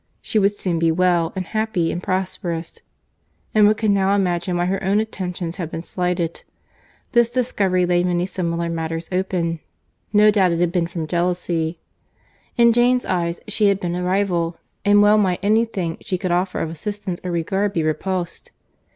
[0.19, 4.99] —She would soon be well, and happy, and prosperous.—Emma could now imagine why her own
[4.99, 6.41] attentions had been slighted.
[7.11, 9.59] This discovery laid many smaller matters open.
[10.11, 15.03] No doubt it had been from jealousy.—In Jane's eyes she had been a rival; and
[15.03, 18.51] well might any thing she could offer of assistance or regard be repulsed.